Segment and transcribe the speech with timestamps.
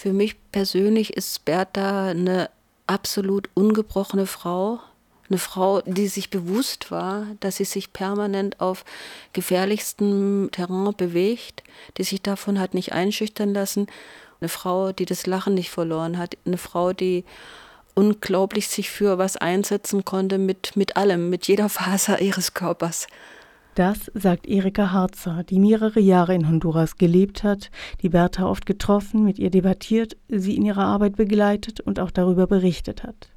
[0.00, 2.48] Für mich persönlich ist Bertha eine
[2.86, 4.80] absolut ungebrochene Frau.
[5.28, 8.86] Eine Frau, die sich bewusst war, dass sie sich permanent auf
[9.34, 11.64] gefährlichstem Terrain bewegt,
[11.98, 13.88] die sich davon hat nicht einschüchtern lassen.
[14.40, 16.34] Eine Frau, die das Lachen nicht verloren hat.
[16.46, 17.26] Eine Frau, die
[17.94, 23.06] unglaublich sich für was einsetzen konnte mit, mit allem, mit jeder Faser ihres Körpers.
[23.76, 27.70] Das sagt Erika Harzer, die mehrere Jahre in Honduras gelebt hat,
[28.02, 32.48] die Bertha oft getroffen, mit ihr debattiert, sie in ihrer Arbeit begleitet und auch darüber
[32.48, 33.30] berichtet hat.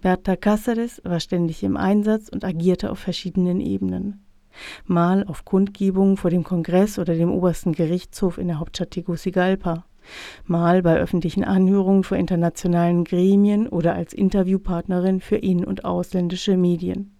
[0.00, 4.24] Bertha Cáceres war ständig im Einsatz und agierte auf verschiedenen Ebenen.
[4.84, 9.84] Mal auf Kundgebungen vor dem Kongress oder dem obersten Gerichtshof in der Hauptstadt Tegucigalpa,
[10.44, 17.15] mal bei öffentlichen Anhörungen vor internationalen Gremien oder als Interviewpartnerin für in- und ausländische Medien.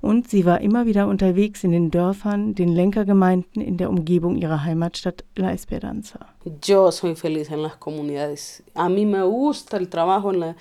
[0.00, 4.64] Und sie war immer wieder unterwegs in den Dörfern, den Lenkergemeinden in der Umgebung ihrer
[4.64, 6.18] Heimatstadt La Esperanza.
[6.64, 8.62] Yo soy feliz en las comunidades.
[8.74, 10.56] A mí me gusta el trabajo en la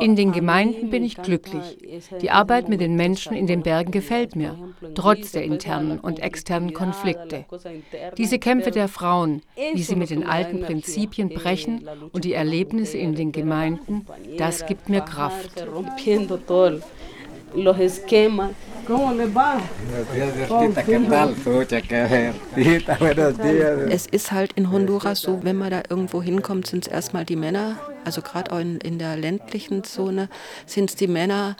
[0.00, 1.78] in den Gemeinden bin ich glücklich.
[2.20, 4.56] Die Arbeit mit den Menschen in den Bergen gefällt mir,
[4.94, 7.44] trotz der internen und externen Konflikte.
[8.18, 13.14] Diese Kämpfe der Frauen, wie sie mit den alten Prinzipien brechen und die Erlebnisse in
[13.14, 14.06] den Gemeinden,
[14.38, 15.64] das gibt mir Kraft.
[18.86, 19.56] ¿Cómo les va?
[23.90, 27.36] Es ist halt in Honduras so, wenn man da irgendwo hinkommt, sind es erstmal die
[27.36, 30.28] Männer, also gerade auch in, in der ländlichen Zone
[30.66, 31.56] sind es die Männer,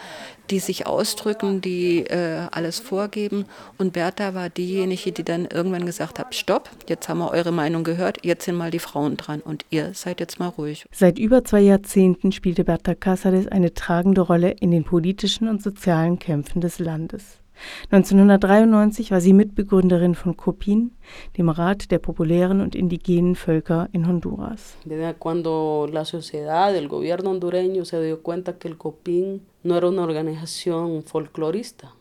[0.50, 3.46] die sich ausdrücken, die äh, alles vorgeben.
[3.78, 7.84] Und Bertha war diejenige, die dann irgendwann gesagt hat, stopp, jetzt haben wir eure Meinung
[7.84, 10.86] gehört, jetzt sind mal die Frauen dran und ihr seid jetzt mal ruhig.
[10.92, 16.18] Seit über zwei Jahrzehnten spielte Bertha Cáceres eine tragende Rolle in den politischen und sozialen
[16.18, 17.43] Kämpfen des Landes.
[17.90, 20.92] 1993 war sie Mitbegründerin von COPIN,
[21.36, 24.76] dem Rat der populären und indigenen Völker in Honduras.
[25.18, 30.02] Cuando la sociedad, el gobierno hondureño se dio cuenta que el COPIN no era una
[30.02, 31.94] organización folclorista.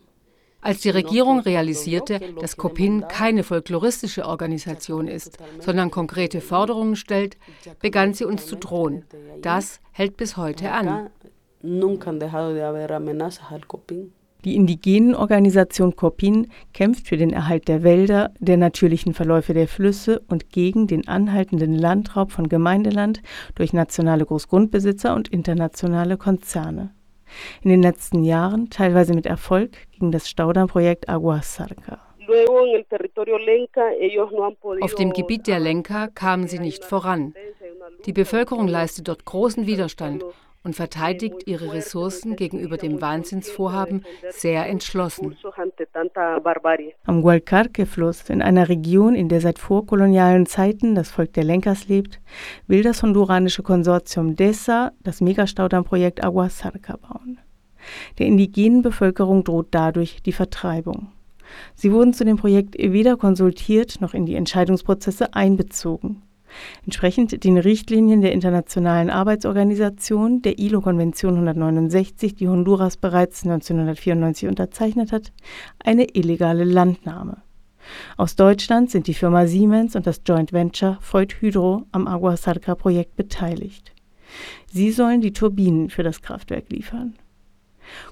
[0.64, 7.38] Als die Regierung realisierte, dass COPIN keine folkloristische Organisation ist, sondern konkrete Forderungen stellt,
[7.82, 9.04] begann sie uns zu drohen.
[9.42, 11.10] Das hält bis heute an.
[11.62, 14.14] Nunca han dejado de haber amenazas al COPIN.
[14.46, 20.22] Die indigenen Organisation Copin kämpft für den Erhalt der Wälder, der natürlichen Verläufe der Flüsse
[20.28, 23.22] und gegen den anhaltenden Landraub von Gemeindeland
[23.56, 26.94] durch nationale Großgrundbesitzer und internationale Konzerne.
[27.62, 32.00] In den letzten Jahren, teilweise mit Erfolg, ging das Staudammprojekt Agua Sarca.
[34.82, 37.34] Auf dem Gebiet der Lenker kamen sie nicht voran.
[38.06, 40.24] Die Bevölkerung leistet dort großen Widerstand
[40.64, 45.36] und verteidigt ihre Ressourcen gegenüber dem Wahnsinnsvorhaben sehr entschlossen.
[47.06, 52.22] Am Gualcarque-Fluss, in einer Region, in der seit vorkolonialen Zeiten das Volk der Lenkers lebt,
[52.68, 57.40] will das honduranische Konsortium DESA das Megastaudammprojekt Agua Sarca bauen.
[58.18, 61.12] Der indigenen Bevölkerung droht dadurch die Vertreibung.
[61.76, 66.22] Sie wurden zu dem Projekt weder konsultiert noch in die Entscheidungsprozesse einbezogen.
[66.86, 75.32] Entsprechend den Richtlinien der Internationalen Arbeitsorganisation, der ILO-Konvention 169, die Honduras bereits 1994 unterzeichnet hat,
[75.80, 77.38] eine illegale Landnahme.
[78.18, 82.76] Aus Deutschland sind die Firma Siemens und das Joint Venture Freud Hydro am Agua Sarca
[82.76, 83.92] Projekt beteiligt.
[84.72, 87.16] Sie sollen die Turbinen für das Kraftwerk liefern.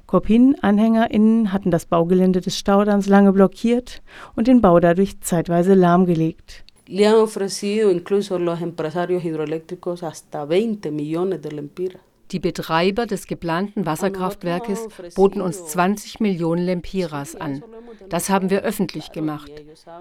[0.05, 4.01] Copin-AnhängerInnen hatten das Baugelände des Staudamms lange blockiert
[4.35, 6.65] und den Bau dadurch zeitweise lahmgelegt.
[6.91, 12.01] Le han ofrecido incluso los empresarios hidroeléctricos hasta 20 millones de lempiras.
[12.31, 17.63] Die Betreiber des geplanten Wasserkraftwerkes boten uns 20 Millionen Lempiras an.
[18.09, 19.51] Das haben wir öffentlich gemacht.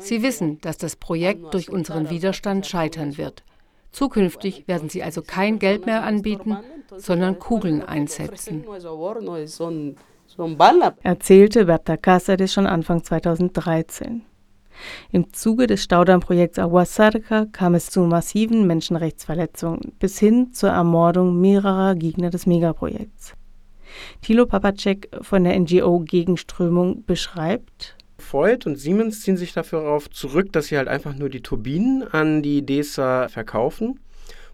[0.01, 3.45] Sie wissen, dass das Projekt durch unseren Widerstand scheitern wird.
[3.93, 6.57] Zukünftig werden sie also kein Geld mehr anbieten,
[6.97, 8.65] sondern Kugeln einsetzen.
[11.03, 14.25] Erzählte Berta Cáceres schon Anfang 2013.
[15.13, 21.95] Im Zuge des Staudammprojekts Aguasarca kam es zu massiven Menschenrechtsverletzungen bis hin zur Ermordung mehrerer
[21.95, 23.35] Gegner des Megaprojekts.
[24.23, 30.53] Thilo Papacek von der NGO Gegenströmung beschreibt, Freud und Siemens ziehen sich dafür darauf zurück,
[30.53, 33.99] dass sie halt einfach nur die Turbinen an die DESA verkaufen.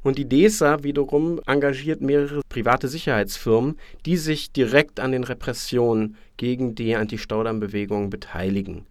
[0.03, 6.75] Und die DESA wiederum engagiert mehrere private Sicherheitsfirmen, die sich direkt an den Repressionen gegen
[6.75, 8.87] die Anti-Staudamm-Bewegung beteiligen.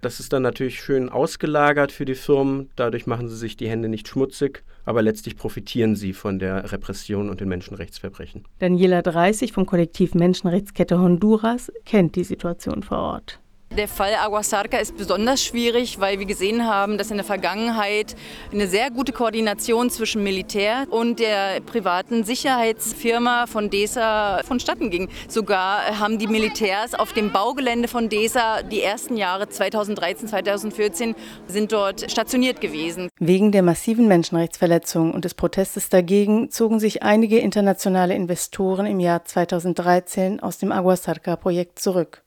[0.00, 2.70] Das ist dann natürlich schön ausgelagert für die Firmen.
[2.76, 7.28] Dadurch machen sie sich die Hände nicht schmutzig, aber letztlich profitieren sie von der Repression
[7.28, 8.44] und den Menschenrechtsverbrechen.
[8.60, 13.40] Daniela 30 vom Kollektiv Menschenrechtskette Honduras kennt die Situation vor Ort.
[13.76, 18.16] Der Fall Aguasarca ist besonders schwierig, weil wir gesehen haben, dass in der Vergangenheit
[18.50, 25.08] eine sehr gute Koordination zwischen Militär und der privaten Sicherheitsfirma von DESA vonstatten ging.
[25.28, 31.14] Sogar haben die Militärs auf dem Baugelände von DESA die ersten Jahre 2013, 2014
[31.46, 33.08] sind dort stationiert gewesen.
[33.20, 39.24] Wegen der massiven Menschenrechtsverletzungen und des Protestes dagegen zogen sich einige internationale Investoren im Jahr
[39.24, 42.24] 2013 aus dem Aguasarca-Projekt zurück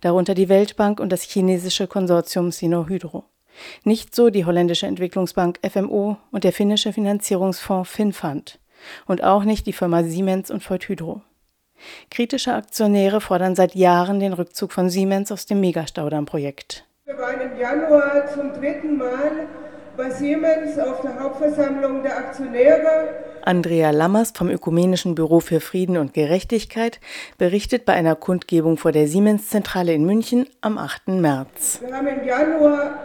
[0.00, 3.24] darunter die Weltbank und das chinesische Konsortium Sinohydro.
[3.84, 8.58] Nicht so die holländische Entwicklungsbank FMO und der finnische Finanzierungsfonds Finnfund
[9.06, 11.22] und auch nicht die Firma Siemens und Voith Hydro.
[12.10, 16.86] Kritische Aktionäre fordern seit Jahren den Rückzug von Siemens aus dem Megastaudamm-Projekt.
[17.04, 19.46] Wir waren im Januar zum dritten Mal
[19.96, 23.08] bei Siemens auf der Hauptversammlung der Aktionäre.
[23.46, 26.98] Andrea Lammers vom Ökumenischen Büro für Frieden und Gerechtigkeit
[27.38, 31.06] berichtet bei einer Kundgebung vor der Siemens-Zentrale in München am 8.
[31.08, 31.78] März.
[31.80, 32.98] Wir haben im Januar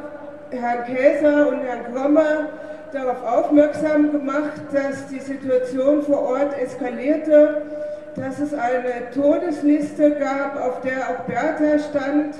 [0.50, 2.50] Herrn Käser und Herrn Krommer
[2.92, 7.62] darauf aufmerksam gemacht, dass die Situation vor Ort eskalierte,
[8.16, 12.34] dass es eine Todesliste gab, auf der auch Bertha stand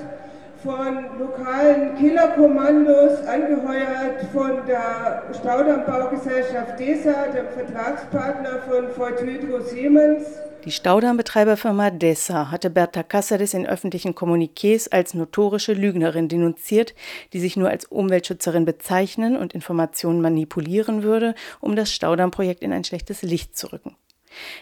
[0.62, 10.24] von lokalen Killerkommandos, angeheuert von der Staudammbaugesellschaft DESA, dem Vertragspartner von Fort Hydro Siemens.
[10.64, 16.94] Die Staudammbetreiberfirma DESA hatte Berta Cáceres in öffentlichen Kommuniqués als notorische Lügnerin denunziert,
[17.32, 22.84] die sich nur als Umweltschützerin bezeichnen und Informationen manipulieren würde, um das Staudammprojekt in ein
[22.84, 23.96] schlechtes Licht zu rücken.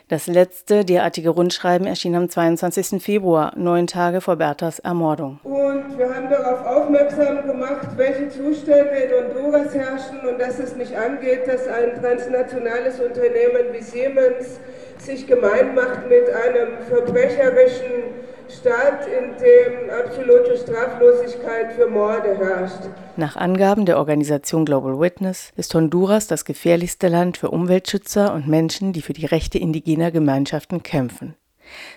[0.08, 3.02] Das letzte derartige Rundschreiben erschien am 22.
[3.02, 5.40] Februar, neun Tage vor Berthas Ermordung.
[5.44, 10.96] Und wir haben darauf aufmerksam gemacht, welche Zustände in Honduras herrschen und dass es nicht
[10.96, 14.60] angeht, dass ein transnationales Unternehmen wie Siemens
[14.98, 22.88] sich gemein macht mit einem verbrecherischen Staat, in dem absolute Straflosigkeit für Morde herrscht.
[23.16, 28.92] Nach Angaben der Organisation Global Witness ist Honduras das gefährlichste Land für Umweltschützer und Menschen,
[28.92, 31.36] die für die Rechte indigener Gemeinschaften kämpfen.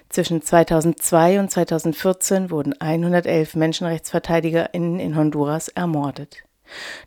[0.10, 6.44] Zwischen 2002 und 2014 wurden 111 MenschenrechtsverteidigerInnen in Honduras ermordet.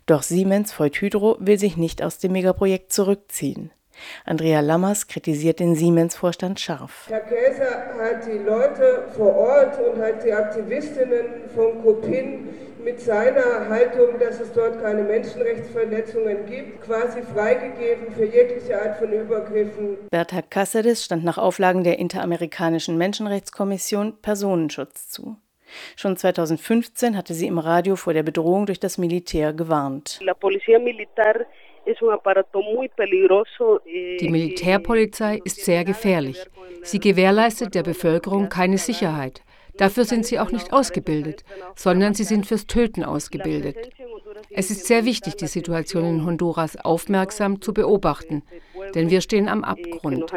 [0.05, 3.71] Doch Siemens Hydro will sich nicht aus dem Megaprojekt zurückziehen.
[4.25, 7.07] Andrea Lammers kritisiert den Siemens-Vorstand scharf.
[7.09, 12.49] Herr Käser hat die Leute vor Ort und hat die Aktivistinnen von Kopin
[12.83, 19.11] mit seiner Haltung, dass es dort keine Menschenrechtsverletzungen gibt, quasi freigegeben für jegliche Art von
[19.11, 19.97] Übergriffen.
[20.09, 25.35] Bertha Cáceres stand nach Auflagen der Interamerikanischen Menschenrechtskommission Personenschutz zu.
[25.95, 30.19] Schon 2015 hatte sie im Radio vor der Bedrohung durch das Militär gewarnt.
[30.21, 31.45] La Policía Militar
[34.19, 36.45] die Militärpolizei ist sehr gefährlich.
[36.83, 39.41] Sie gewährleistet der Bevölkerung keine Sicherheit.
[39.77, 41.43] Dafür sind sie auch nicht ausgebildet,
[41.75, 43.77] sondern sie sind fürs Töten ausgebildet.
[44.49, 48.43] Es ist sehr wichtig, die Situation in Honduras aufmerksam zu beobachten,
[48.95, 50.31] denn wir stehen am Abgrund.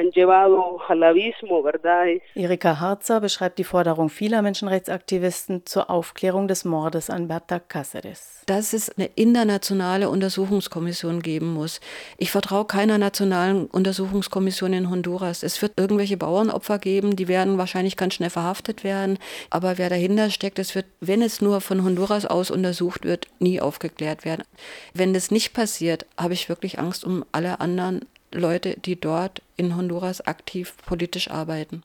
[2.35, 8.43] Erika Harzer beschreibt die Forderung vieler Menschenrechtsaktivisten zur Aufklärung des Mordes an Berta Cáceres.
[8.47, 11.81] Dass es eine internationale Untersuchungskommission geben muss.
[12.19, 15.43] Ich vertraue keiner nationalen Untersuchungskommission in Honduras.
[15.43, 19.19] Es wird irgendwelche Bauernopfer geben, die werden wahrscheinlich ganz schnell verhaftet werden.
[19.51, 23.61] Aber wer dahinter steckt, es wird, wenn es nur von Honduras aus untersucht wird, nie
[23.61, 24.45] aufgeklärt werden.
[24.95, 29.77] Wenn das nicht passiert, habe ich wirklich Angst um alle anderen Leute, die dort in
[29.77, 31.83] Honduras aktiv politisch arbeiten.